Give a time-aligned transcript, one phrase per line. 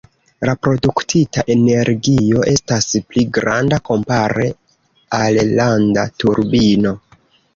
[0.49, 4.47] La produktita energio estas pli granda kompare
[5.19, 6.95] al landa turbino.